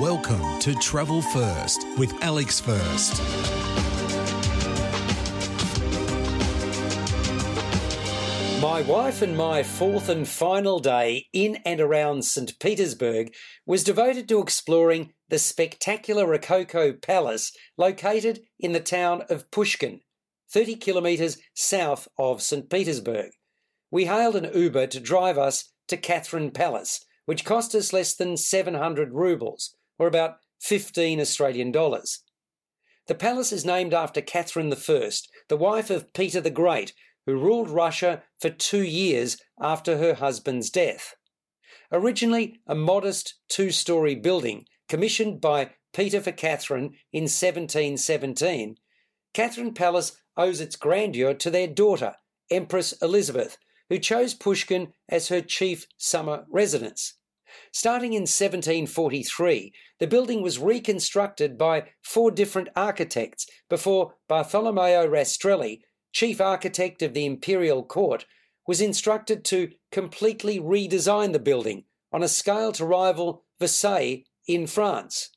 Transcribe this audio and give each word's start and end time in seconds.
Welcome 0.00 0.58
to 0.58 0.74
Travel 0.74 1.22
First 1.22 1.86
with 1.96 2.12
Alex 2.20 2.58
First. 2.58 3.22
My 8.60 8.82
wife 8.82 9.22
and 9.22 9.36
my 9.36 9.62
fourth 9.62 10.08
and 10.08 10.26
final 10.26 10.80
day 10.80 11.28
in 11.32 11.58
and 11.64 11.80
around 11.80 12.24
St. 12.24 12.58
Petersburg 12.58 13.32
was 13.66 13.84
devoted 13.84 14.28
to 14.28 14.40
exploring 14.40 15.12
the 15.28 15.38
spectacular 15.38 16.26
Rococo 16.26 16.92
Palace 16.94 17.52
located 17.78 18.40
in 18.58 18.72
the 18.72 18.80
town 18.80 19.22
of 19.30 19.48
Pushkin, 19.52 20.00
30 20.50 20.74
kilometres 20.74 21.38
south 21.54 22.08
of 22.18 22.42
St. 22.42 22.68
Petersburg. 22.68 23.30
We 23.92 24.06
hailed 24.06 24.34
an 24.34 24.50
Uber 24.52 24.88
to 24.88 24.98
drive 24.98 25.38
us 25.38 25.72
to 25.86 25.96
Catherine 25.96 26.50
Palace, 26.50 27.04
which 27.26 27.44
cost 27.44 27.76
us 27.76 27.92
less 27.92 28.12
than 28.16 28.36
700 28.36 29.12
rubles, 29.12 29.76
or 29.98 30.06
about 30.06 30.38
15 30.60 31.20
Australian 31.20 31.72
dollars. 31.72 32.20
The 33.06 33.14
palace 33.14 33.52
is 33.52 33.64
named 33.64 33.92
after 33.92 34.22
Catherine 34.22 34.72
I, 34.72 35.10
the 35.48 35.56
wife 35.56 35.90
of 35.90 36.12
Peter 36.14 36.40
the 36.40 36.50
Great, 36.50 36.94
who 37.26 37.36
ruled 37.36 37.70
Russia 37.70 38.22
for 38.40 38.50
two 38.50 38.82
years 38.82 39.36
after 39.60 39.98
her 39.98 40.14
husband's 40.14 40.70
death. 40.70 41.14
Originally 41.92 42.60
a 42.66 42.74
modest 42.74 43.34
two 43.48 43.70
story 43.70 44.14
building 44.14 44.66
commissioned 44.88 45.40
by 45.40 45.70
Peter 45.92 46.20
for 46.20 46.32
Catherine 46.32 46.94
in 47.12 47.24
1717, 47.24 48.76
Catherine 49.32 49.74
Palace 49.74 50.20
owes 50.36 50.60
its 50.60 50.76
grandeur 50.76 51.34
to 51.34 51.50
their 51.50 51.66
daughter, 51.66 52.16
Empress 52.50 52.92
Elizabeth, 53.00 53.56
who 53.88 53.98
chose 53.98 54.34
Pushkin 54.34 54.92
as 55.08 55.28
her 55.28 55.40
chief 55.40 55.86
summer 55.96 56.44
residence. 56.48 57.14
Starting 57.72 58.12
in 58.12 58.22
1743, 58.22 59.72
the 60.00 60.06
building 60.06 60.42
was 60.42 60.58
reconstructed 60.58 61.56
by 61.58 61.88
four 62.02 62.30
different 62.30 62.68
architects 62.76 63.46
before 63.68 64.14
Bartolomeo 64.28 65.06
Rastrelli 65.06 65.80
chief 66.14 66.40
architect 66.40 67.02
of 67.02 67.12
the 67.12 67.26
imperial 67.26 67.82
court, 67.82 68.24
was 68.66 68.80
instructed 68.80 69.44
to 69.44 69.70
completely 69.92 70.58
redesign 70.58 71.32
the 71.32 71.38
building 71.38 71.84
on 72.12 72.22
a 72.22 72.28
scale 72.28 72.72
to 72.72 72.86
rival 72.86 73.44
Versailles 73.60 74.24
in 74.46 74.66
France. 74.66 75.30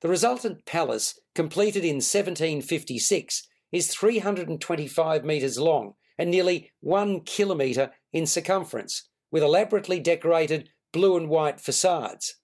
The 0.00 0.08
resultant 0.08 0.64
palace, 0.64 1.18
completed 1.34 1.84
in 1.84 1.96
1756, 1.96 3.48
is 3.72 3.88
325 3.88 5.24
metres 5.24 5.58
long 5.58 5.94
and 6.16 6.30
nearly 6.30 6.70
one 6.80 7.20
kilometre 7.20 7.90
in 8.12 8.24
circumference, 8.24 9.08
with 9.32 9.42
elaborately 9.42 9.98
decorated 9.98 10.70
blue 10.94 11.18
and 11.18 11.28
white 11.28 11.60
facades. 11.60 12.36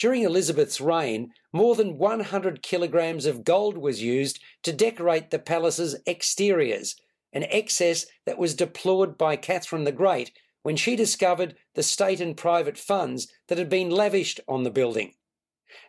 During 0.00 0.22
Elizabeth's 0.22 0.80
reign, 0.80 1.32
more 1.52 1.76
than 1.76 1.98
100 1.98 2.62
kilograms 2.62 3.26
of 3.26 3.44
gold 3.44 3.78
was 3.78 4.02
used 4.02 4.40
to 4.64 4.72
decorate 4.72 5.30
the 5.30 5.38
palace's 5.38 5.94
exteriors, 6.06 6.96
an 7.32 7.44
excess 7.44 8.06
that 8.26 8.38
was 8.38 8.54
deplored 8.54 9.16
by 9.16 9.36
Catherine 9.36 9.84
the 9.84 9.92
Great 9.92 10.32
when 10.62 10.74
she 10.76 10.96
discovered 10.96 11.54
the 11.74 11.82
state 11.82 12.20
and 12.20 12.36
private 12.36 12.78
funds 12.78 13.28
that 13.48 13.58
had 13.58 13.68
been 13.68 13.90
lavished 13.90 14.40
on 14.48 14.64
the 14.64 14.70
building. 14.70 15.12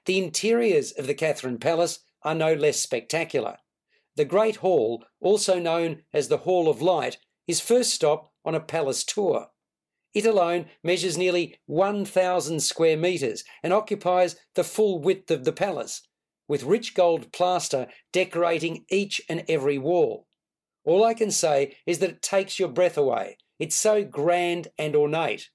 The 0.06 0.20
interiors 0.20 0.92
of 0.92 1.08
the 1.08 1.16
Catherine 1.16 1.58
Palace 1.58 2.00
are 2.22 2.36
no 2.36 2.54
less 2.54 2.80
spectacular. 2.80 3.58
The 4.18 4.26
Great 4.26 4.58
Hall, 4.58 5.04
also 5.22 5.60
known 5.60 6.04
as 6.14 6.28
the 6.28 6.40
Hall 6.40 6.70
of 6.70 6.82
Light, 6.82 7.18
is 7.48 7.60
first 7.60 7.92
stop 7.92 8.32
on 8.44 8.54
a 8.54 8.60
palace 8.60 9.04
tour. 9.04 9.48
It 10.16 10.26
alone 10.26 10.68
measures 10.82 11.18
nearly 11.18 11.60
1,000 11.66 12.62
square 12.62 12.96
metres 12.96 13.44
and 13.62 13.74
occupies 13.74 14.38
the 14.56 14.64
full 14.64 15.02
width 15.02 15.30
of 15.30 15.44
the 15.44 15.52
palace, 15.52 16.04
with 16.48 16.64
rich 16.64 16.96
gold 16.96 17.34
plaster 17.34 17.88
decorating 18.14 18.86
each 18.90 19.22
and 19.28 19.44
every 19.50 19.78
wall. 19.78 20.28
All 20.86 21.04
I 21.04 21.16
can 21.16 21.32
say 21.32 21.76
is 21.86 22.00
that 22.00 22.10
it 22.12 22.22
takes 22.22 22.58
your 22.58 22.70
breath 22.70 22.98
away. 22.98 23.38
It's 23.60 23.76
so 23.76 24.06
grand 24.06 24.70
and 24.78 24.96
ornate. 24.96 25.50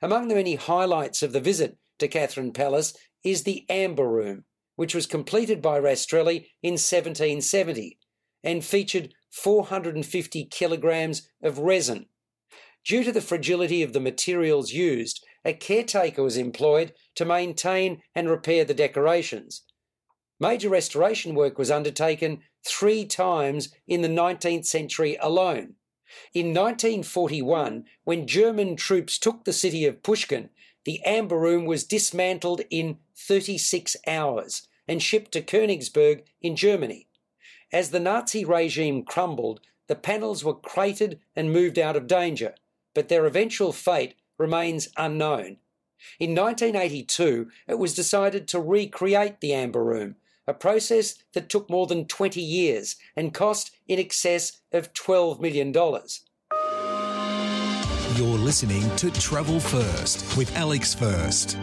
Among 0.00 0.28
the 0.28 0.36
many 0.36 0.54
highlights 0.54 1.22
of 1.22 1.32
the 1.34 1.40
visit 1.40 1.76
to 1.98 2.08
Catherine 2.08 2.52
Palace 2.52 2.94
is 3.22 3.42
the 3.42 3.66
Amber 3.68 4.08
Room, 4.08 4.44
which 4.76 4.94
was 4.94 5.06
completed 5.06 5.60
by 5.60 5.78
Rastrelli 5.78 6.46
in 6.62 6.72
1770 6.72 7.98
and 8.42 8.64
featured 8.64 9.12
450 9.30 10.46
kilograms 10.46 11.28
of 11.42 11.58
resin 11.58 12.06
Due 12.84 13.04
to 13.04 13.12
the 13.12 13.20
fragility 13.20 13.82
of 13.82 13.92
the 13.92 14.00
materials 14.00 14.72
used, 14.72 15.24
a 15.44 15.52
caretaker 15.52 16.22
was 16.22 16.36
employed 16.36 16.92
to 17.14 17.24
maintain 17.24 18.02
and 18.14 18.28
repair 18.28 18.64
the 18.64 18.74
decorations. 18.74 19.62
Major 20.40 20.68
restoration 20.68 21.36
work 21.36 21.58
was 21.58 21.70
undertaken 21.70 22.42
three 22.66 23.04
times 23.04 23.68
in 23.86 24.02
the 24.02 24.08
19th 24.08 24.66
century 24.66 25.16
alone. 25.20 25.74
In 26.34 26.46
1941, 26.48 27.84
when 28.02 28.26
German 28.26 28.74
troops 28.74 29.18
took 29.18 29.44
the 29.44 29.52
city 29.52 29.86
of 29.86 30.02
Pushkin, 30.02 30.50
the 30.84 31.00
Amber 31.04 31.38
Room 31.38 31.64
was 31.64 31.84
dismantled 31.84 32.62
in 32.70 32.98
36 33.16 33.96
hours 34.08 34.66
and 34.88 35.00
shipped 35.00 35.30
to 35.32 35.40
Königsberg 35.40 36.22
in 36.40 36.56
Germany. 36.56 37.06
As 37.72 37.90
the 37.90 38.00
Nazi 38.00 38.44
regime 38.44 39.04
crumbled, 39.04 39.60
the 39.86 39.94
panels 39.94 40.42
were 40.42 40.54
crated 40.54 41.20
and 41.36 41.52
moved 41.52 41.78
out 41.78 41.96
of 41.96 42.08
danger 42.08 42.54
but 42.94 43.08
their 43.08 43.26
eventual 43.26 43.72
fate 43.72 44.14
remains 44.38 44.88
unknown. 44.96 45.58
In 46.18 46.34
1982, 46.34 47.48
it 47.68 47.78
was 47.78 47.94
decided 47.94 48.48
to 48.48 48.60
recreate 48.60 49.40
the 49.40 49.54
Amber 49.54 49.84
Room, 49.84 50.16
a 50.46 50.54
process 50.54 51.14
that 51.32 51.48
took 51.48 51.70
more 51.70 51.86
than 51.86 52.06
20 52.06 52.40
years 52.40 52.96
and 53.16 53.32
cost 53.32 53.70
in 53.86 53.98
excess 53.98 54.60
of 54.72 54.92
$12 54.92 55.40
million. 55.40 55.72
You're 58.16 58.38
listening 58.38 58.94
to 58.96 59.10
Travel 59.12 59.60
First 59.60 60.36
with 60.36 60.54
Alex 60.56 60.94
First. 60.94 61.56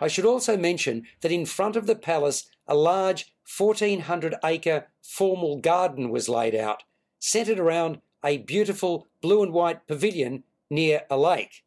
I 0.00 0.08
should 0.08 0.24
also 0.24 0.56
mention 0.56 1.06
that 1.20 1.30
in 1.30 1.46
front 1.46 1.76
of 1.76 1.86
the 1.86 1.94
palace, 1.94 2.46
a 2.66 2.74
large 2.74 3.32
1,400 3.56 4.34
acre 4.44 4.88
formal 5.00 5.58
garden 5.58 6.10
was 6.10 6.28
laid 6.28 6.54
out, 6.54 6.82
centred 7.20 7.60
around 7.60 8.00
a 8.24 8.38
beautiful 8.38 9.08
blue 9.20 9.42
and 9.42 9.52
white 9.52 9.86
pavilion 9.86 10.44
near 10.70 11.02
a 11.10 11.16
lake. 11.16 11.64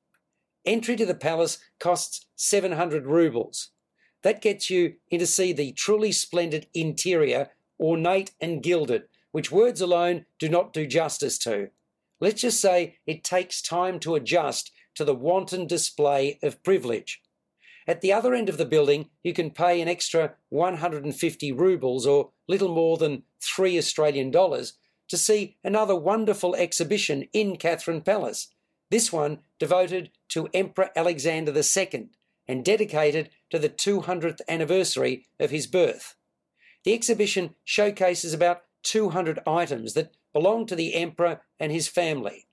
Entry 0.65 0.95
to 0.95 1.05
the 1.05 1.15
palace 1.15 1.59
costs 1.79 2.25
700 2.35 3.05
rubles. 3.05 3.69
That 4.23 4.41
gets 4.41 4.69
you 4.69 4.95
in 5.11 5.19
to 5.19 5.27
see 5.27 5.53
the 5.53 5.71
truly 5.73 6.11
splendid 6.11 6.67
interior, 6.73 7.51
ornate 7.79 8.31
and 8.41 8.63
gilded, 8.63 9.03
which 9.31 9.51
words 9.51 9.81
alone 9.81 10.25
do 10.39 10.49
not 10.49 10.73
do 10.73 10.87
justice 10.87 11.37
to. 11.39 11.69
Let's 12.19 12.41
just 12.41 12.59
say 12.59 12.97
it 13.05 13.23
takes 13.23 13.61
time 13.61 13.99
to 13.99 14.15
adjust 14.15 14.71
to 14.95 15.05
the 15.05 15.13
wanton 15.13 15.67
display 15.67 16.39
of 16.41 16.63
privilege. 16.63 17.21
At 17.87 18.01
the 18.01 18.13
other 18.13 18.33
end 18.33 18.49
of 18.49 18.57
the 18.57 18.65
building, 18.65 19.09
you 19.23 19.33
can 19.33 19.51
pay 19.51 19.79
an 19.79 19.87
extra 19.87 20.33
150 20.49 21.51
rubles 21.51 22.07
or 22.07 22.31
little 22.47 22.73
more 22.73 22.97
than 22.97 23.23
3 23.41 23.77
Australian 23.77 24.31
dollars 24.31 24.73
to 25.09 25.17
see 25.17 25.57
another 25.63 25.95
wonderful 25.95 26.55
exhibition 26.55 27.27
in 27.33 27.57
Catherine 27.57 28.01
Palace, 28.01 28.49
this 28.89 29.11
one 29.11 29.39
devoted 29.59 30.11
to 30.29 30.49
Emperor 30.53 30.89
Alexander 30.95 31.51
II 31.51 32.09
and 32.47 32.63
dedicated 32.63 33.29
to 33.49 33.59
the 33.59 33.69
200th 33.69 34.41
anniversary 34.47 35.25
of 35.39 35.51
his 35.51 35.67
birth. 35.67 36.15
The 36.83 36.93
exhibition 36.93 37.55
showcases 37.63 38.33
about 38.33 38.63
200 38.83 39.39
items 39.47 39.93
that 39.93 40.13
belong 40.33 40.65
to 40.67 40.75
the 40.75 40.93
Emperor 40.93 41.41
and 41.59 41.71
his 41.71 41.87
family. 41.87 42.45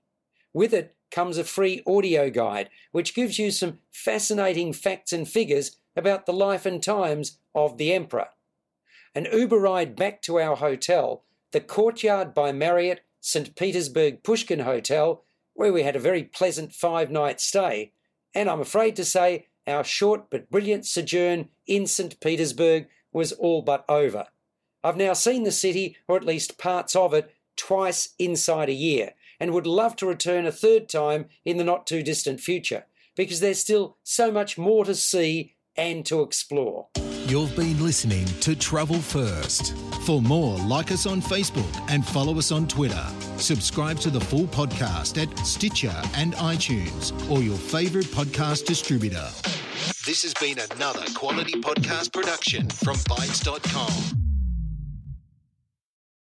With 0.53 0.73
it 0.73 0.95
comes 1.11 1.37
a 1.37 1.43
free 1.43 1.83
audio 1.85 2.29
guide, 2.29 2.69
which 2.91 3.13
gives 3.13 3.37
you 3.37 3.51
some 3.51 3.79
fascinating 3.91 4.73
facts 4.73 5.13
and 5.13 5.27
figures 5.27 5.77
about 5.95 6.25
the 6.25 6.33
life 6.33 6.65
and 6.65 6.81
times 6.81 7.37
of 7.53 7.77
the 7.77 7.93
Emperor. 7.93 8.29
An 9.13 9.27
Uber 9.31 9.59
ride 9.59 9.95
back 9.95 10.23
to 10.23 10.39
our 10.39 10.55
hotel 10.55 11.23
the 11.53 11.61
Courtyard 11.61 12.33
by 12.33 12.51
Marriott 12.51 13.01
St. 13.21 13.55
Petersburg 13.55 14.23
Pushkin 14.23 14.61
Hotel, 14.61 15.23
where 15.53 15.71
we 15.71 15.83
had 15.83 15.95
a 15.95 15.99
very 15.99 16.23
pleasant 16.23 16.73
five 16.73 17.11
night 17.11 17.39
stay, 17.39 17.93
and 18.33 18.49
I'm 18.49 18.59
afraid 18.59 18.95
to 18.97 19.05
say 19.05 19.47
our 19.67 19.83
short 19.83 20.31
but 20.31 20.49
brilliant 20.49 20.87
sojourn 20.87 21.49
in 21.67 21.85
St. 21.85 22.19
Petersburg 22.19 22.87
was 23.13 23.31
all 23.33 23.61
but 23.61 23.85
over. 23.87 24.25
I've 24.83 24.97
now 24.97 25.13
seen 25.13 25.43
the 25.43 25.51
city, 25.51 25.95
or 26.07 26.17
at 26.17 26.25
least 26.25 26.57
parts 26.57 26.95
of 26.95 27.13
it, 27.13 27.31
twice 27.55 28.15
inside 28.17 28.67
a 28.67 28.73
year, 28.73 29.13
and 29.39 29.51
would 29.51 29.67
love 29.67 29.95
to 29.97 30.07
return 30.07 30.47
a 30.47 30.51
third 30.51 30.89
time 30.89 31.27
in 31.45 31.57
the 31.57 31.63
not 31.63 31.85
too 31.85 32.01
distant 32.01 32.41
future, 32.41 32.85
because 33.15 33.41
there's 33.41 33.59
still 33.59 33.97
so 34.03 34.31
much 34.31 34.57
more 34.57 34.85
to 34.85 34.95
see 34.95 35.53
and 35.75 36.05
to 36.05 36.21
explore. 36.21 36.87
You've 37.25 37.55
been 37.55 37.81
listening 37.81 38.25
to 38.41 38.55
Travel 38.55 38.99
First. 38.99 39.75
For 40.05 40.21
more, 40.21 40.57
like 40.59 40.91
us 40.91 41.05
on 41.05 41.21
Facebook 41.21 41.89
and 41.89 42.05
follow 42.05 42.37
us 42.37 42.51
on 42.51 42.67
Twitter. 42.67 43.05
Subscribe 43.37 43.97
to 43.99 44.09
the 44.09 44.19
full 44.19 44.45
podcast 44.47 45.21
at 45.21 45.37
Stitcher 45.45 45.95
and 46.15 46.33
iTunes 46.33 47.13
or 47.31 47.41
your 47.41 47.57
favourite 47.57 48.07
podcast 48.07 48.65
distributor. 48.65 49.29
This 50.05 50.23
has 50.23 50.33
been 50.33 50.57
another 50.71 51.05
quality 51.15 51.53
podcast 51.61 52.11
production 52.11 52.69
from 52.69 52.97
Bytes.com. 52.97 54.22